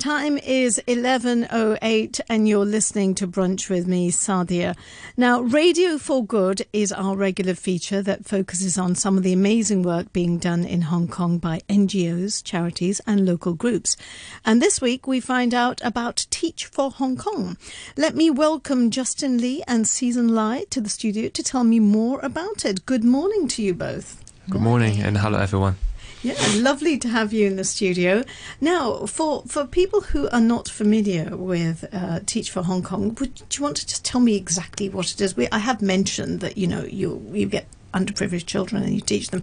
[0.00, 4.74] Time is 11.08 and you're listening to Brunch with me, Sadia.
[5.14, 9.82] Now, Radio for Good is our regular feature that focuses on some of the amazing
[9.82, 13.98] work being done in Hong Kong by NGOs, charities and local groups.
[14.42, 17.58] And this week we find out about Teach for Hong Kong.
[17.94, 22.20] Let me welcome Justin Lee and Season Lai to the studio to tell me more
[22.20, 22.86] about it.
[22.86, 24.24] Good morning to you both.
[24.48, 25.76] Good morning and hello everyone.
[26.22, 28.24] Yeah, lovely to have you in the studio.
[28.60, 33.42] Now, for, for people who are not familiar with uh, Teach for Hong Kong, would
[33.56, 35.34] you want to just tell me exactly what it is?
[35.34, 39.30] We, I have mentioned that you know you you get underprivileged children and you teach
[39.30, 39.42] them.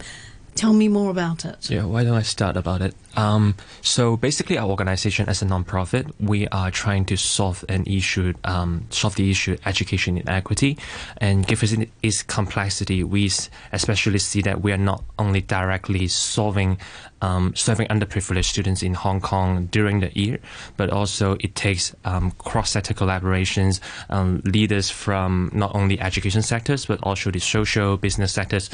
[0.58, 1.70] Tell me more about it.
[1.70, 2.92] Yeah, why don't I start about it?
[3.16, 8.34] Um, so basically, our organization as a non-profit, we are trying to solve an issue,
[8.42, 10.76] um, solve the issue education inequity,
[11.18, 13.30] and given its complexity, we
[13.70, 16.78] especially see that we are not only directly solving
[17.20, 20.38] um, serving underprivileged students in Hong Kong during the year,
[20.76, 26.98] but also it takes um, cross-sector collaborations, um, leaders from not only education sectors but
[27.02, 28.70] also the social business sectors.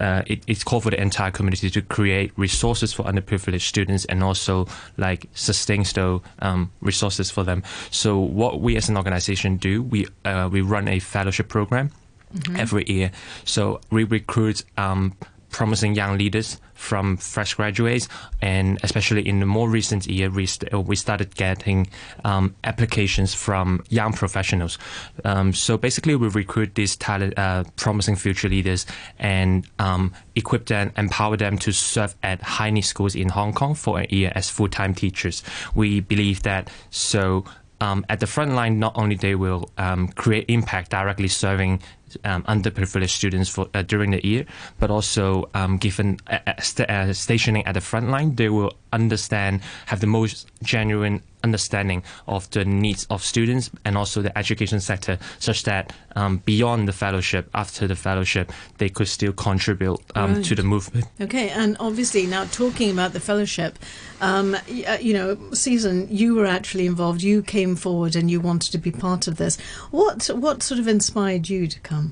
[0.00, 4.22] Uh, it, it's called for the entire community to create resources for underprivileged students and
[4.22, 7.62] also like sustain those um, resources for them.
[7.90, 11.90] So what we as an organization do, we uh, we run a fellowship program
[12.34, 12.56] mm-hmm.
[12.56, 13.10] every year.
[13.44, 15.14] So we recruit um,
[15.50, 18.08] promising young leaders from fresh graduates,
[18.40, 21.88] and especially in the more recent year, we, st- uh, we started getting
[22.24, 24.78] um, applications from young professionals.
[25.24, 28.86] Um, so basically, we recruit these talent, uh, promising future leaders
[29.18, 33.74] and um, equip them, empower them to serve at high need schools in Hong Kong
[33.74, 35.42] for a year as full time teachers.
[35.74, 37.44] We believe that so.
[37.78, 41.82] Um, at the front line, not only they will um, create impact directly serving
[42.24, 44.46] um, underprivileged students for uh, during the year,
[44.78, 49.60] but also um, given uh, st- uh, stationing at the front line, they will understand,
[49.86, 55.18] have the most genuine understanding of the needs of students and also the education sector,
[55.38, 60.44] such that um, beyond the fellowship, after the fellowship, they could still contribute um, right.
[60.44, 61.06] to the movement.
[61.20, 63.78] Okay, and obviously now talking about the fellowship,
[64.20, 67.22] um, uh, you know, Season, you were actually involved.
[67.22, 69.58] You came forward and you wanted to be part of this.
[69.90, 72.05] What what sort of inspired you to come?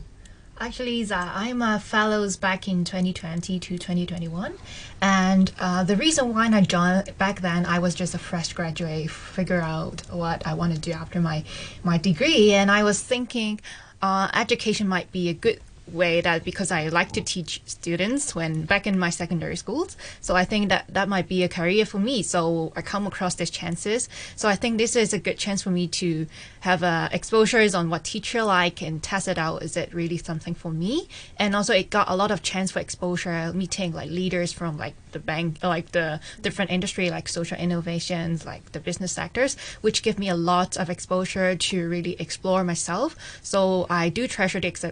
[0.60, 4.54] Actually, I'm a fellows back in 2020 to 2021,
[5.02, 9.10] and uh, the reason why I joined back then, I was just a fresh graduate,
[9.10, 11.42] figure out what I want to do after my
[11.82, 13.60] my degree, and I was thinking,
[14.00, 15.58] uh, education might be a good
[15.92, 19.96] way that because I like to teach students when back in my secondary schools.
[20.20, 22.22] So I think that that might be a career for me.
[22.22, 24.08] So I come across these chances.
[24.36, 26.26] So I think this is a good chance for me to
[26.60, 29.62] have uh, exposures on what teacher like and test it out.
[29.62, 31.08] Is it really something for me?
[31.36, 34.94] And also it got a lot of chance for exposure, meeting like leaders from like
[35.14, 40.18] the bank, like the different industry, like social innovations, like the business sectors, which give
[40.18, 43.16] me a lot of exposure to really explore myself.
[43.42, 44.84] So I do treasure this,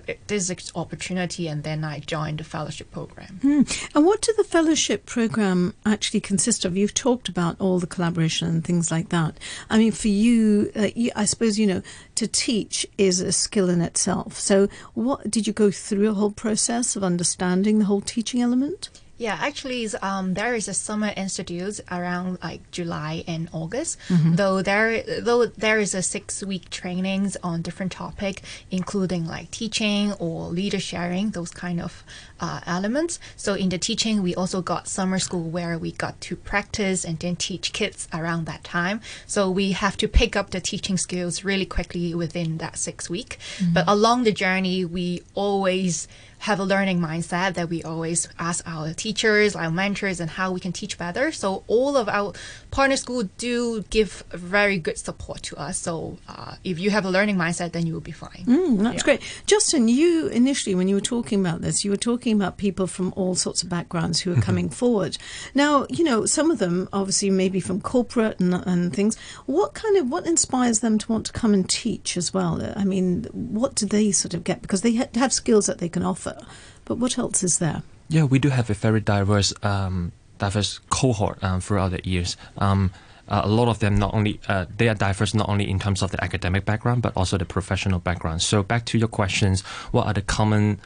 [0.74, 3.40] opportunity, and then I joined the fellowship program.
[3.42, 3.90] Mm.
[3.94, 6.76] And what does the fellowship program actually consist of?
[6.76, 9.36] You've talked about all the collaboration and things like that.
[9.68, 11.82] I mean, for you, uh, you I suppose you know
[12.14, 14.38] to teach is a skill in itself.
[14.38, 18.90] So, what did you go through a whole process of understanding the whole teaching element?
[19.18, 23.98] Yeah, actually, um, there is a summer institute around like July and August.
[24.08, 24.34] Mm-hmm.
[24.34, 30.48] Though there, though there is a six-week trainings on different topic, including like teaching or
[30.48, 32.02] leader sharing, those kind of
[32.40, 33.20] uh, elements.
[33.36, 37.16] So in the teaching, we also got summer school where we got to practice and
[37.20, 39.00] then teach kids around that time.
[39.26, 43.38] So we have to pick up the teaching skills really quickly within that six week.
[43.58, 43.74] Mm-hmm.
[43.74, 46.08] But along the journey, we always
[46.42, 50.58] have a learning mindset that we always ask our teachers, our mentors, and how we
[50.58, 51.30] can teach better.
[51.30, 52.32] So all of our
[52.72, 55.78] partner school do give very good support to us.
[55.78, 58.44] So uh, if you have a learning mindset, then you will be fine.
[58.44, 59.02] Mm, that's yeah.
[59.02, 59.42] great.
[59.46, 63.12] Justin, you initially, when you were talking about this, you were talking about people from
[63.14, 64.42] all sorts of backgrounds who are mm-hmm.
[64.42, 65.18] coming forward.
[65.54, 69.16] Now, you know, some of them obviously maybe from corporate and, and things.
[69.46, 72.60] What kind of what inspires them to want to come and teach as well?
[72.74, 76.02] I mean, what do they sort of get because they have skills that they can
[76.02, 76.31] offer?
[76.84, 77.82] But what else is there?
[78.08, 82.36] Yeah, we do have a very diverse um, diverse cohort um, throughout the years.
[82.58, 82.90] Um,
[83.28, 86.02] uh, a lot of them not only uh, they are diverse not only in terms
[86.02, 88.42] of the academic background but also the professional background.
[88.42, 89.62] So back to your questions,
[89.92, 90.80] what are the common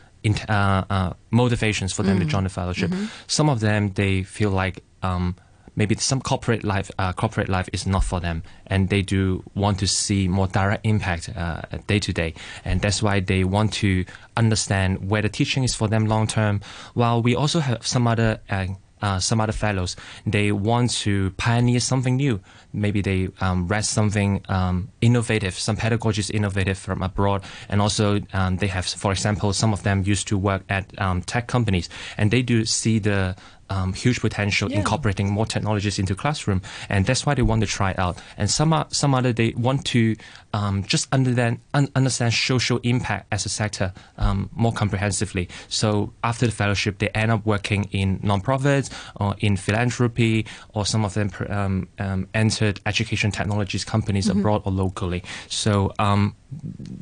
[0.48, 2.20] uh, uh, motivations for them mm.
[2.20, 2.90] to join the fellowship?
[2.90, 3.06] Mm-hmm.
[3.26, 5.34] Some of them they feel like um,
[5.76, 9.78] maybe some corporate life uh, corporate life is not for them and they do want
[9.78, 12.34] to see more direct impact uh, day to day.
[12.64, 14.05] And that's why they want to
[14.37, 16.61] understand where the teaching is for them long term.
[16.94, 18.67] While we also have some other uh,
[19.02, 19.94] uh, some other fellows,
[20.26, 22.40] they want to pioneer something new.
[22.72, 28.56] Maybe they um, read something um, innovative, some pedagogies innovative from abroad, and also um,
[28.56, 32.31] they have, for example, some of them used to work at um, tech companies, and
[32.31, 33.37] they do see the
[33.71, 34.79] um, huge potential Yeah.
[34.79, 38.19] incorporating more technologies into classroom, and that's why they want to try it out.
[38.37, 40.17] And some are, some other they want to
[40.53, 45.49] um, just understand un- understand social impact as a sector um, more comprehensively.
[45.69, 51.05] So after the fellowship, they end up working in non-profits or in philanthropy, or some
[51.05, 54.41] of them um, um, entered education technologies companies Mm-hmm.
[54.41, 55.23] abroad or locally.
[55.49, 56.35] So um,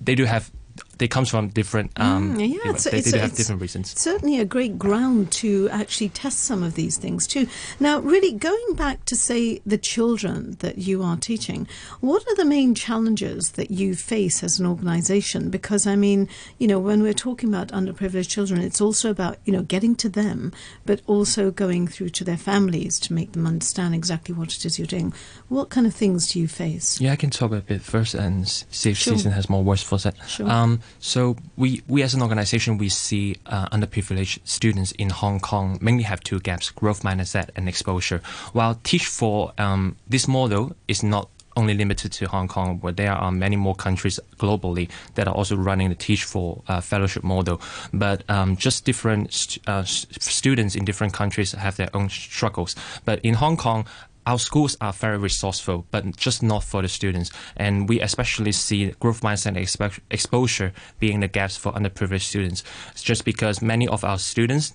[0.04, 0.50] they do have.
[0.98, 1.90] They comes from different.
[1.96, 3.98] Um, Mm, yeah, it's- they, it's- they have different reasons.
[4.00, 7.46] certainly a great ground to actually test some of these things too.
[7.80, 11.66] Now, really going back to say the children that you are teaching,
[12.00, 15.50] what are the main challenges that you face as an organization?
[15.50, 19.52] Because I mean, you know, when we're talking about underprivileged children, it's also about, you
[19.52, 20.52] know, getting to them,
[20.86, 24.78] but also going through to their families to make them understand exactly what it is
[24.78, 25.12] you're doing.
[25.48, 27.00] What kind of things do you face?
[27.00, 29.14] Yeah, I can talk a bit first and see if Sure.
[29.14, 30.14] Season has more words for that.
[30.28, 30.48] Sure.
[30.50, 35.78] Um, so we, we as an organization, we see uh, underprivileged students in Hong Kong
[35.80, 38.20] mainly have two gaps, growth mindset and exposure.
[38.52, 43.12] While Teach for um, this model is not only limited to Hong Kong, but there
[43.12, 47.60] are many more countries globally that are also running the Teach for uh, fellowship model.
[47.92, 52.74] But um, just different st- uh, students in different countries have their own struggles.
[53.04, 53.86] But in Hong Kong,
[54.26, 57.30] our schools are very resourceful, but just not for the students.
[57.56, 62.64] And we especially see growth mindset expo- exposure being the gaps for underprivileged students.
[62.92, 64.74] It's just because many of our students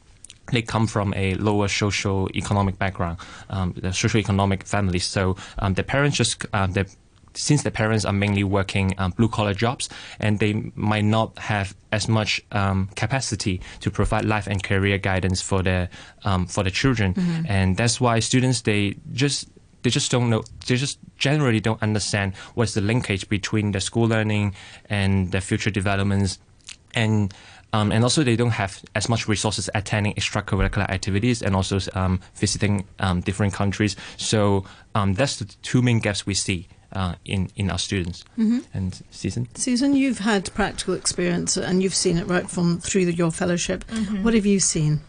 [0.51, 3.19] they come from a lower social economic background,
[3.51, 5.05] um, social economic families.
[5.05, 6.85] So um, their parents just um, their
[7.39, 9.89] since the parents are mainly working um, blue collar jobs
[10.19, 15.41] and they might not have as much um, capacity to provide life and career guidance
[15.41, 15.89] for their
[16.25, 17.13] um, for the children,
[17.47, 19.47] and that's why students they just
[19.83, 24.07] they just don't know they just generally don't understand what's the linkage between the school
[24.07, 24.53] learning
[24.89, 26.39] and the future developments.
[26.93, 27.33] And
[27.71, 32.19] um, and also they don't have as much resources attending extracurricular activities and also um,
[32.35, 33.95] visiting um, different countries.
[34.17, 34.65] So
[34.95, 38.23] um, that's the two main gaps we see uh, in in our students.
[38.37, 38.59] Mm-hmm.
[38.73, 39.47] And season.
[39.55, 43.83] Susan, you've had practical experience and you've seen it right from through your fellowship.
[44.21, 45.01] What have you seen?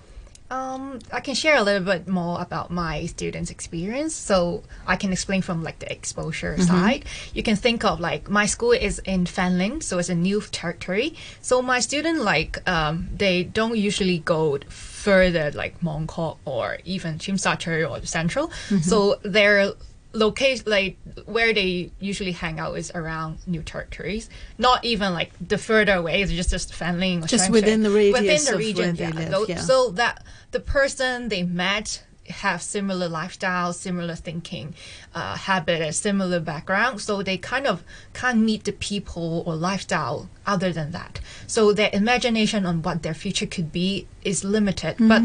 [0.51, 4.15] Um, I can share a little bit more about my students' experience.
[4.17, 7.05] So I can explain from like the exposure side.
[7.33, 11.15] You can think of like my school is in Fanling, so it's a new territory.
[11.41, 17.19] So my student like um, they don't usually go further like Mong Kok or even
[17.19, 18.51] Tsim Sha Tsui or Central.
[18.83, 19.73] So they're
[20.13, 20.97] location like
[21.27, 24.29] where they usually hang out is around new territories.
[24.59, 28.45] Not even like the further away it's just just or Just within the radius within
[28.45, 29.11] the region yeah.
[29.11, 29.61] live, yeah.
[29.61, 34.73] so that the person they met have similar lifestyle similar thinking
[35.15, 37.01] uh, habit and similar background.
[37.01, 37.83] So they kind of
[38.15, 41.21] can't meet the people or lifestyle other than that.
[41.47, 44.97] So their imagination on what their future could be is limited.
[44.99, 45.23] But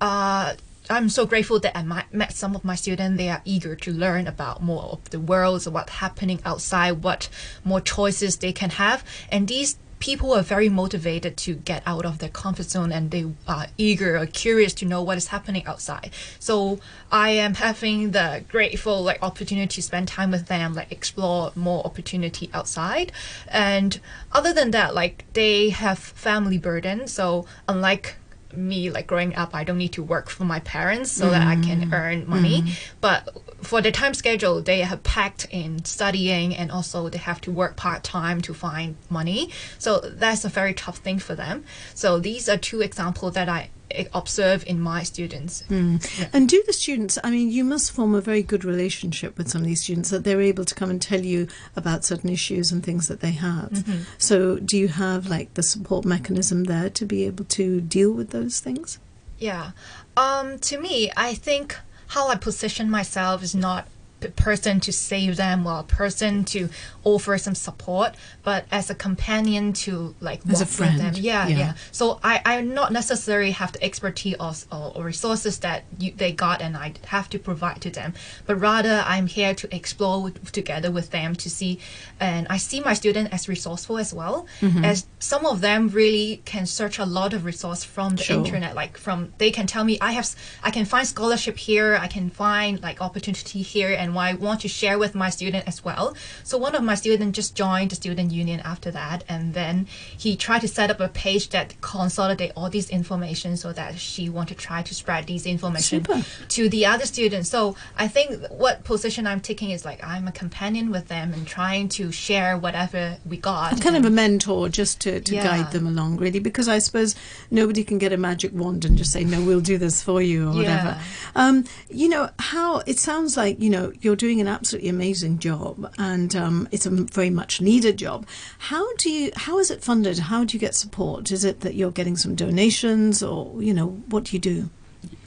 [0.00, 0.54] uh,
[0.90, 3.16] I'm so grateful that I met some of my students.
[3.16, 7.28] They are eager to learn about more of the world, what's happening outside, what
[7.64, 9.04] more choices they can have.
[9.30, 13.24] And these people are very motivated to get out of their comfort zone and they
[13.46, 16.10] are eager or curious to know what is happening outside.
[16.40, 16.80] So
[17.12, 21.86] I am having the grateful like opportunity to spend time with them, like explore more
[21.86, 23.12] opportunity outside.
[23.46, 24.00] And
[24.32, 27.06] other than that, like they have family burden.
[27.06, 28.16] So unlike
[28.56, 31.54] me like growing up i don't need to work for my parents so that i
[31.56, 31.92] can mm.
[31.92, 32.62] earn money.
[32.62, 32.92] Mm.
[33.00, 33.28] But
[33.62, 37.76] for the time schedule they have packed in studying and also they have to work
[37.76, 39.50] part-time to find money.
[39.78, 41.64] So that's a very tough thing for them.
[41.94, 45.96] So these are two examples that i Eh, observe in my students hmm.
[46.32, 49.62] And do the students, I mean, you must form a very good relationship with some
[49.62, 52.82] of these students that they're able to come and tell you about certain issues and
[52.82, 53.70] things that they have.
[53.70, 54.02] Mm-hmm.
[54.18, 58.30] So, do you have like the support mechanism there to be able to deal with
[58.30, 58.98] those things?
[59.38, 59.72] Yeah.
[60.16, 61.76] Um, to me, I think
[62.08, 63.88] how I position myself is not
[64.30, 66.68] person to save them or a person to
[67.04, 71.22] offer some support, but as a companion to like As a walk friend, with them.
[71.22, 71.58] Yeah, yeah.
[71.58, 71.72] yeah.
[71.90, 76.32] So I, I not necessarily have the expertise or, or, or resources that you, they
[76.32, 78.14] got and I have to provide to them,
[78.46, 81.78] but rather I'm here to explore with, together with them to see,
[82.20, 84.84] and I see my student as resourceful as well, Mm-hmm.
[84.84, 88.36] as some of them really can search a lot of resource from the Sure.
[88.36, 90.28] internet like from they can tell me i have
[90.62, 94.60] I can find scholarship here i can find like opportunity here and and I want
[94.62, 96.14] to share with my student as well.
[96.44, 100.36] So one of my students just joined the student union after that, and then he
[100.36, 104.48] tried to set up a page that consolidate all these information so that she want
[104.48, 106.24] to try to spread these information Super.
[106.48, 107.48] to the other students.
[107.50, 111.46] So I think what position I'm taking is like I'm a companion with them and
[111.46, 113.80] trying to share whatever we got.
[113.80, 115.44] kind of a mentor just to, to Yeah.
[115.44, 117.14] guide them along really because i suppose
[117.50, 120.48] nobody can get a magic wand and just say no we'll do this for you
[120.50, 120.98] or whatever
[121.34, 125.92] um, you know how it sounds like you know you're doing an absolutely amazing job
[125.98, 128.26] and um, it's a very much needed job
[128.58, 131.74] how do you how is it funded how do you get support is it that
[131.74, 134.68] you're getting some donations or you know what do you do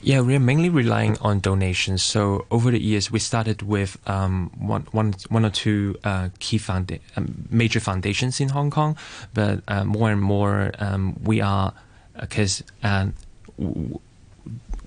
[0.02, 2.02] Yeah, we're mainly relying on donations.
[2.02, 6.58] So over the years, we started with um, one, one, one or two uh, key
[6.58, 8.96] founda- um, major foundations in Hong Kong,
[9.34, 11.74] but uh, more and more um, we are
[12.20, 12.62] because.
[12.82, 13.08] Uh,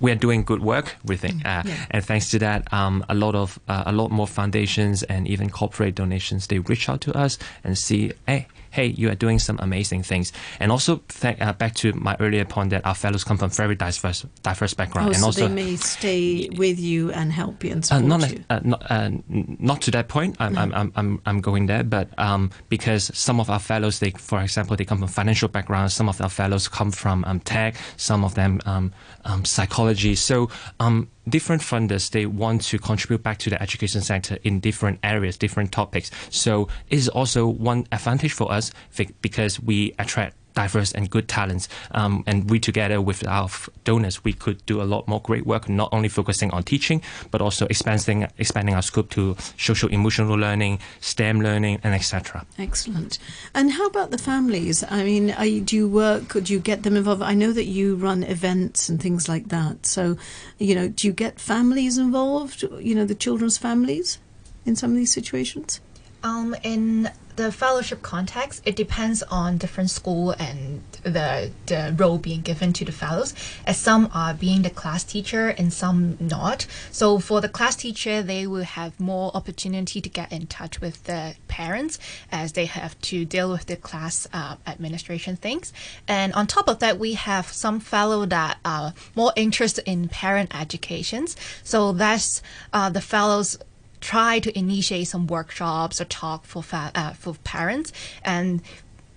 [0.00, 1.86] we are doing good work, we think, uh, yeah.
[1.90, 5.50] and thanks to that, um, a lot of uh, a lot more foundations and even
[5.50, 9.58] corporate donations they reach out to us and see, hey, hey, you are doing some
[9.60, 10.32] amazing things.
[10.58, 13.74] And also, th- uh, back to my earlier point that our fellows come from very
[13.74, 17.72] diverse diverse background, oh, and so also they may stay with you and help you
[17.72, 20.36] and uh, support not, you uh, not, uh, not to that point.
[20.38, 24.10] I'm, I'm, I'm, I'm, I'm going there, but um, because some of our fellows, they,
[24.10, 25.94] for example, they come from financial backgrounds.
[25.94, 27.76] Some of our fellows come from um, tech.
[27.96, 28.92] Some of them um,
[29.24, 30.14] um, psychology.
[30.14, 34.98] So um, different funders they want to contribute back to the education sector in different
[35.02, 36.10] areas, different topics.
[36.30, 38.72] So it is also one advantage for us
[39.22, 41.68] because we attract diverse and good talents.
[41.92, 43.48] Um, and we together with our
[43.84, 47.40] donors, we could do a lot more great work, not only focusing on teaching, but
[47.40, 52.44] also expanding expanding our scope to social emotional learning, STEM learning, and etc.
[52.58, 53.18] Excellent.
[53.54, 54.84] And how about the families?
[54.88, 56.32] I mean, you, do you work?
[56.32, 57.22] Do you get them involved?
[57.22, 59.86] I know that you run events and things like that.
[59.86, 60.16] So,
[60.58, 62.62] you know, do you get families involved?
[62.62, 64.18] You know, the children's families
[64.66, 65.80] in some of these situations.
[66.22, 72.42] Um, in the fellowship context, it depends on different school and the the role being
[72.42, 73.32] given to the fellows.
[73.66, 76.66] As some are being the class teacher and some not.
[76.90, 81.04] So for the class teacher, they will have more opportunity to get in touch with
[81.04, 81.98] the parents
[82.30, 85.72] as they have to deal with the class uh, administration things.
[86.06, 90.54] And on top of that, we have some fellow that are more interested in parent
[90.54, 91.36] educations.
[91.62, 92.42] So that's
[92.74, 93.56] uh, the fellows
[94.00, 97.92] try to initiate some workshops or talk for uh, for parents
[98.24, 98.62] and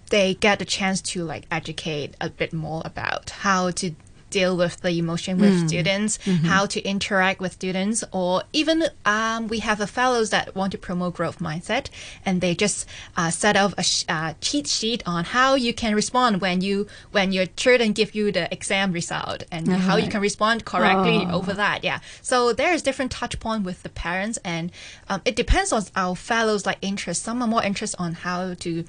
[0.10, 3.96] they get a chance to like educate a bit more about how to
[4.40, 6.12] deal with the emotion with students,
[6.54, 10.78] how to interact with students, or even um, we have a fellows that want to
[10.88, 11.86] promote growth mindset,
[12.26, 12.80] and they just
[13.16, 16.88] uh, set up a sh- uh, cheat sheet on how you can respond when you
[17.12, 21.38] when your children give you the exam result and how you can respond correctly Oh.
[21.38, 21.84] over that.
[21.84, 24.72] Yeah, so there is different touch point with the parents, and
[25.10, 27.22] um, it depends on our fellows like interest.
[27.24, 28.84] Some are more interested on how to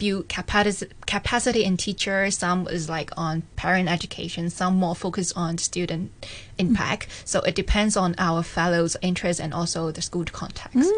[0.00, 2.38] build capacity capacity in teachers.
[2.38, 4.50] Some is like on parent education.
[4.50, 6.10] Some more focused on student
[6.58, 7.06] impact.
[7.24, 10.90] So it depends on our fellows' interest and also the school context.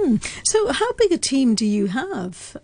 [0.45, 2.57] So, how big a team do you have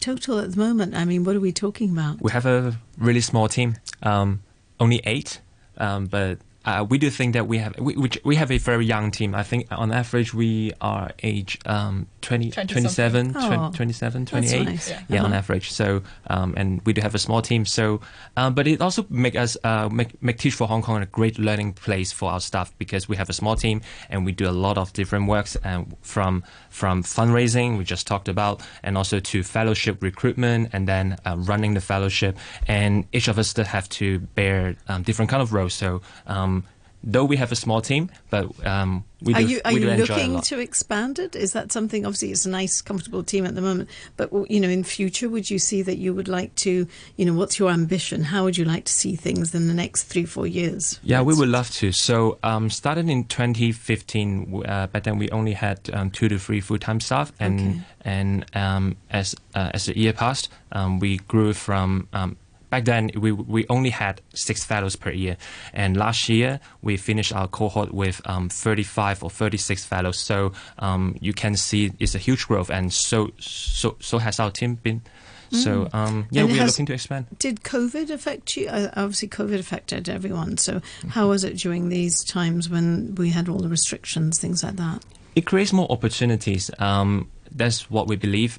[0.00, 0.94] total at the moment?
[0.94, 2.20] I mean, what are we talking about?
[2.20, 4.42] We have a really small team, um,
[4.78, 5.40] only eight,
[5.78, 6.38] um, but.
[6.64, 9.34] Uh, we do think that we have we, we, we have a very young team.
[9.34, 13.48] I think on average we are age um, 20, 20 27, something.
[13.48, 14.64] 20, Oh, 27, 28.
[14.64, 14.90] nice.
[14.90, 15.00] Yeah.
[15.08, 15.34] Yeah, on Uh-huh.
[15.36, 15.70] average.
[15.72, 17.66] So um, and we do have a small team.
[17.66, 18.00] So
[18.36, 21.38] um, but it also make us uh, make make Teach for Hong Kong a great
[21.38, 24.52] learning place for our staff because we have a small team and we do a
[24.66, 29.42] lot of different works and from from fundraising we just talked about and also to
[29.42, 34.18] fellowship recruitment and then uh, running the fellowship and each of us still have to
[34.34, 35.74] bear um, different kind of roles.
[35.74, 36.53] So um,
[37.06, 39.88] though we have a small team, but um, we are do, you are we do
[39.90, 41.36] you looking to expand it?
[41.36, 42.04] Is that something?
[42.04, 43.88] Obviously, it's a nice, comfortable team at the moment.
[44.16, 46.86] But you know, in future, would you see that you would like to?
[47.16, 48.24] You know, what's your ambition?
[48.24, 50.98] How would you like to see things in the next three, four years?
[51.02, 51.92] Yeah, we would love to.
[51.92, 56.38] So, um, started in 2015, w- uh, but then we only had um, two to
[56.38, 57.80] three full-time staff, and Okay.
[58.02, 62.08] and um, as uh, as the year passed, um, we grew from.
[62.74, 65.36] Um, Back then, we we only had six fellows per year,
[65.72, 70.18] and last year we finished our cohort with um, 35 or 36 fellows.
[70.18, 74.50] So um, you can see it's a huge growth, and so so so has our
[74.50, 75.02] team been.
[75.50, 77.26] So um, yeah, And we are looking to expand.
[77.38, 78.66] Did COVID affect you?
[78.66, 80.56] Uh, obviously, COVID affected everyone.
[80.58, 81.08] So, Mm-hmm.
[81.10, 85.04] how was it during these times when we had all the restrictions, things like that?
[85.36, 86.70] it creates more opportunities.
[86.80, 88.58] Um, that's what we believe.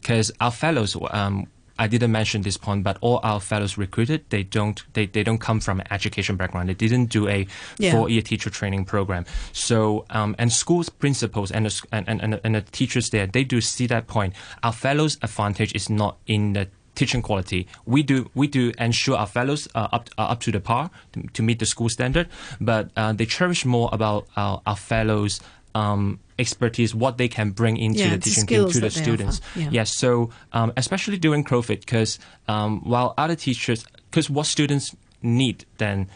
[0.00, 1.46] Because our fellows, um,
[1.78, 5.38] I didn't mention this point, but all our fellows recruited, they don't they, they don't
[5.38, 6.68] come from an education background.
[6.68, 7.46] They didn't do a
[7.78, 7.92] Yeah.
[7.92, 9.24] four year teacher training program.
[9.52, 13.44] So um, and schools principals and the, and, and, and, and the teachers there, they
[13.44, 14.34] do see that point.
[14.62, 17.68] Our fellows' advantage is not in the teaching quality.
[17.86, 21.22] We do we do ensure our fellows are up are up to the par to,
[21.22, 22.28] to meet the school standard,
[22.60, 25.40] but uh, they cherish more about our, our fellows.
[25.76, 29.40] Um, expertise, what they can bring into Yeah, the the teaching team to the students.
[29.40, 29.68] offer, yeah.
[29.72, 35.64] Yes, so um, especially during COVID, because um, while other teachers, because what students need
[35.78, 36.08] then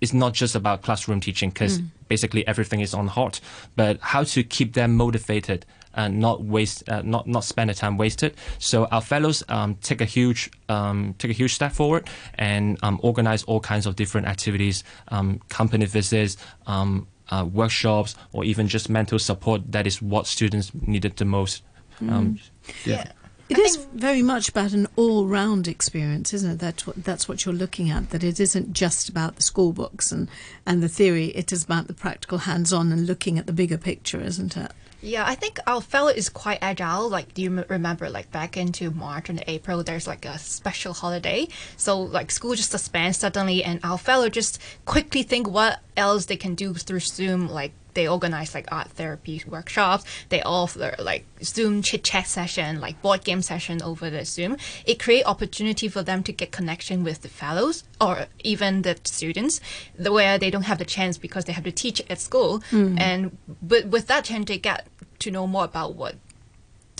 [0.00, 3.40] is not just about classroom teaching, because basically everything is on hold,
[3.76, 7.98] but how to keep them motivated and not waste, uh, not not spend the time
[7.98, 8.34] wasted.
[8.58, 13.00] So our fellows um, take a huge um, take a huge step forward and um,
[13.02, 16.36] organize all kinds of different activities, um, company visits.
[17.30, 21.62] Uh, workshops or even just mental support that is what students needed the most
[22.00, 22.38] um,
[22.84, 23.12] Yeah.
[23.48, 26.58] It I is very much about an all-round experience, isn't it?
[26.60, 28.10] That's what that's what you're looking at.
[28.10, 30.28] That it isn't just about the school books and
[30.64, 31.26] and the theory.
[31.26, 34.70] It is about the practical, hands-on, and looking at the bigger picture, isn't it?
[35.02, 37.08] Yeah, I think our fellow is quite agile.
[37.08, 40.92] Like, do you m- remember, like back into March and April, there's like a special
[40.92, 46.26] holiday, so like school just suspends suddenly, and our fellow just quickly think what else
[46.26, 47.48] they can do through Zoom.
[47.48, 53.00] Like they organize like art therapy workshops, they offer like Zoom chit chat session, like
[53.02, 54.56] board game session over the Zoom.
[54.86, 59.60] It create opportunity for them to get connection with the fellows or even the students,
[59.98, 62.96] the- where they don't have the chance because they have to teach at school, hmm.
[62.98, 64.86] and but with that chance they get
[65.18, 66.14] to know more about what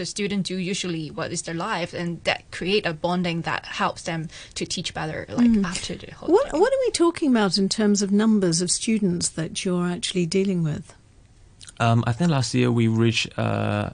[0.01, 4.03] the students do usually what is their life and that create a bonding that helps
[4.05, 7.69] them to teach better like after the whole What what are we talking about in
[7.69, 10.95] terms of numbers of students that you're actually dealing with?
[11.79, 13.91] Um, I think last year we reached uh,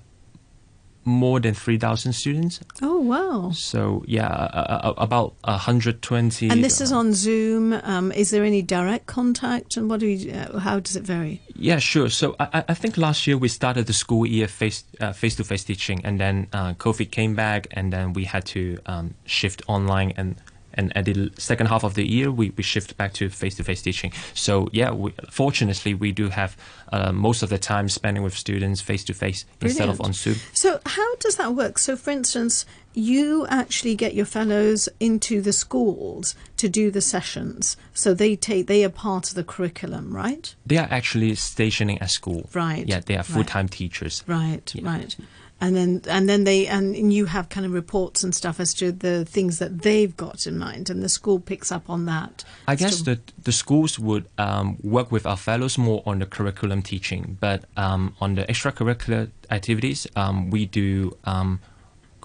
[1.06, 2.60] more than 3,000 students.
[2.82, 3.50] Oh wow!
[3.52, 6.50] So, yeah, uh, uh, about 120.
[6.50, 7.72] And this is on Zoom.
[7.72, 9.76] Um, is there any direct contact?
[9.76, 10.32] And what do you?
[10.32, 11.40] Uh, how does it vary?
[11.54, 12.10] Yeah, sure.
[12.10, 15.44] So I, I- think last year we started the school year face uh, face to
[15.44, 19.62] face teaching, and then uh, COVID came back, and then we had to um, shift
[19.68, 20.36] online and.
[20.76, 24.12] And at the second half of the year, we, we shift back to face-to-face teaching.
[24.34, 26.56] So yeah, we, fortunately, we do have
[26.92, 30.36] uh, most of the time spending with students face-to-face instead of on Zoom.
[30.52, 31.78] So how does that work?
[31.78, 37.76] So, for instance, you actually get your fellows into the schools to do the sessions.
[37.92, 40.54] So they take they are part of the curriculum, right?
[40.64, 42.48] They are actually stationing at school.
[42.54, 44.24] Right, Yeah, they are full-time teachers.
[44.26, 44.86] Right, Yeah.
[44.90, 45.16] right.
[45.58, 48.92] And then and then they and, you have kind of reports and stuff as to
[48.92, 52.44] the things that they've got in mind, and the school picks up on that.
[52.68, 56.82] I guess the the schools would um, work with our fellows more on the curriculum
[56.82, 61.16] teaching, but um, on the extracurricular activities, um, we do.
[61.24, 61.60] Um,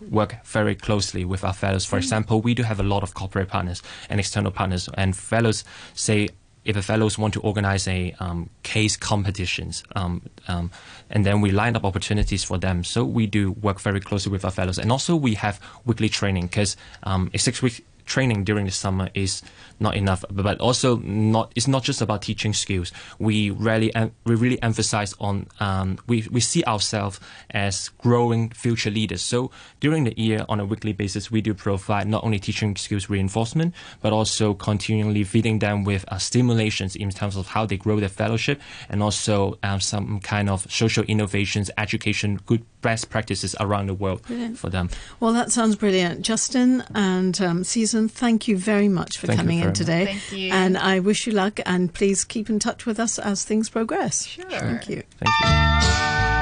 [0.10, 1.86] work very closely with our fellows.
[1.86, 5.64] For example, we do have a lot of corporate partners and external partners, and fellows
[5.94, 6.30] say
[6.64, 10.72] if the fellows want to organize a um, case competitions, um, um,
[11.10, 12.84] and then we line up opportunities for them.
[12.84, 16.48] So we do work very closely with our fellows, and also we have weekly training
[16.48, 19.42] because um, a six week training during the summer is
[19.80, 22.92] not enough but also not it's not just about teaching skills.
[23.20, 23.92] We really
[24.26, 27.20] we really emphasize on um, we, we see ourselves
[27.52, 29.22] as growing future leaders.
[29.22, 33.10] So during the year on a weekly basis we do provide not only teaching skills
[33.10, 38.00] reinforcement but also continually feeding them with uh, stimulations in terms of how they grow
[38.00, 43.88] their fellowship and also um, some kind of social innovations education good best practices around
[43.88, 44.58] the world Brilliant.
[44.58, 44.90] for them.
[45.20, 47.64] Well, that sounds brilliant, Justin and um,
[48.08, 48.20] Season.
[48.20, 49.78] Thank you very much for Thank coming in very much.
[49.78, 50.06] today.
[50.06, 50.52] Thank you.
[50.52, 51.60] And I wish you luck.
[51.66, 54.26] And please keep in touch with us as things progress.
[54.26, 54.50] Sure.
[54.50, 55.04] Thank you.
[55.20, 56.32] thank you